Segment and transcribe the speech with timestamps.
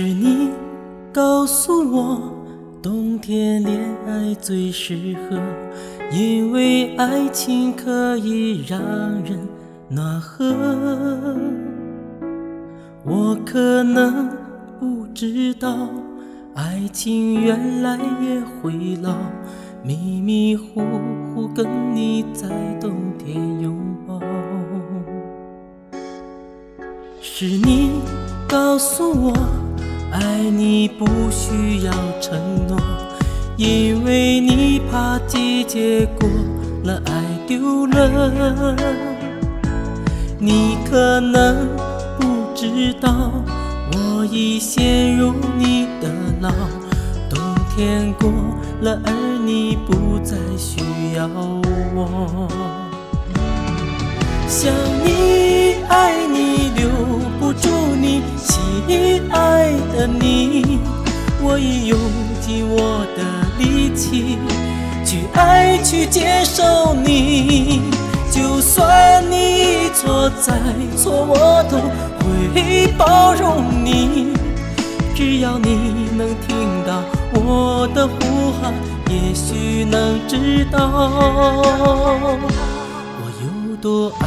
[0.00, 0.50] 是你
[1.12, 2.32] 告诉我，
[2.80, 5.36] 冬天恋爱最适合，
[6.12, 8.80] 因为爱情可以让
[9.24, 9.36] 人
[9.88, 10.54] 暖和。
[13.04, 14.28] 我可能
[14.78, 15.88] 不知道，
[16.54, 19.16] 爱情原来也会老，
[19.82, 20.80] 迷迷糊
[21.34, 22.48] 糊跟你在
[22.80, 23.76] 冬天拥
[24.06, 24.20] 抱。
[27.20, 28.00] 是你
[28.48, 29.32] 告诉我，
[30.12, 32.78] 爱你不需要承诺，
[33.56, 36.28] 因为你怕季节过
[36.84, 37.12] 了，爱
[37.46, 38.76] 丢了。
[40.38, 41.68] 你可能
[42.18, 43.32] 不知道，
[43.92, 46.08] 我已陷入你的
[46.40, 46.50] 牢，
[47.28, 47.38] 冬
[47.74, 48.30] 天过
[48.80, 49.12] 了，而
[49.44, 50.80] 你不再需
[51.16, 51.28] 要
[51.94, 52.48] 我。
[54.48, 54.72] 想
[55.04, 56.88] 你，爱你，留
[57.38, 57.68] 不住
[58.00, 59.87] 你，亲爱的，
[62.48, 63.20] 尽我的
[63.58, 64.38] 力气
[65.04, 67.82] 去爱，去接受你。
[68.30, 70.54] 就算你一错再
[70.96, 71.76] 错，我都
[72.24, 74.32] 会包容你。
[75.14, 77.02] 只要你能听到
[77.34, 78.72] 我的呼喊，
[79.10, 80.88] 也许能知道
[83.18, 84.26] 我有多爱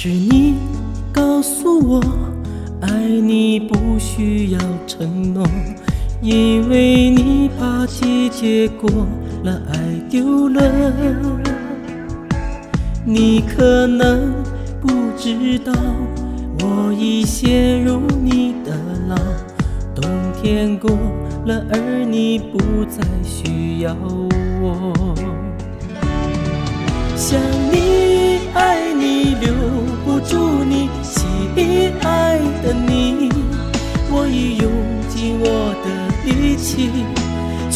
[0.00, 0.54] 是你
[1.12, 2.00] 告诉我，
[2.82, 5.44] 爱你不需要承诺，
[6.22, 8.88] 因为你怕季节过
[9.42, 9.76] 了，爱
[10.08, 10.62] 丢了。
[13.04, 14.32] 你可能
[14.80, 15.72] 不知道，
[16.60, 18.76] 我已陷入你的
[19.08, 19.16] 牢，
[19.96, 20.08] 冬
[20.40, 20.92] 天过
[21.44, 23.96] 了，而你不再需要
[24.62, 24.94] 我。
[27.16, 27.40] 想
[27.72, 27.77] 你，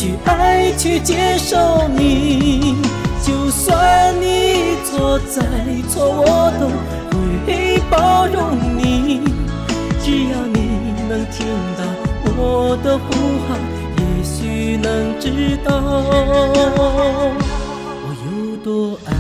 [0.03, 2.75] 去爱，去接受你。
[3.25, 5.41] 就算你一错再
[5.89, 6.67] 错，我都
[7.47, 9.21] 会包容你。
[10.03, 10.59] 只要你
[11.09, 11.47] 能听
[11.79, 11.85] 到
[12.37, 13.13] 我的呼
[13.47, 13.57] 喊，
[13.97, 15.71] 也许能知道
[18.03, 19.15] 我有多爱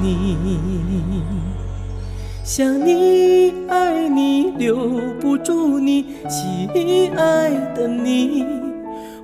[0.00, 0.38] 你。
[2.44, 4.76] 想你，爱你，留
[5.20, 8.46] 不住你，亲爱的你，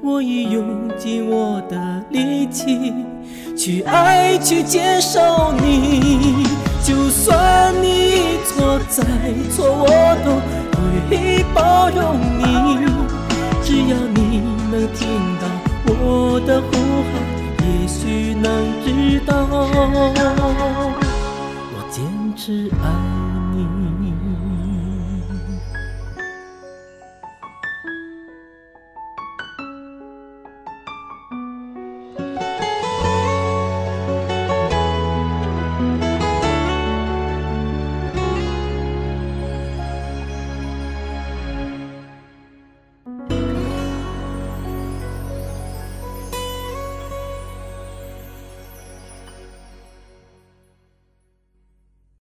[0.06, 2.94] 我已用尽我的力气
[3.58, 6.46] 去爱，去接受你。
[6.84, 9.02] 就算你一错再
[9.50, 9.86] 错，我
[10.24, 10.30] 都
[11.10, 12.44] 会包容你。
[13.64, 14.40] 只要你
[14.70, 15.08] 能听
[15.40, 15.44] 到
[15.88, 16.70] 我的呼
[17.10, 17.12] 喊，
[17.66, 18.46] 也许能
[18.84, 18.86] 知
[19.26, 19.34] 道
[21.74, 22.04] 我坚
[22.36, 22.84] 持爱
[24.00, 24.05] 你。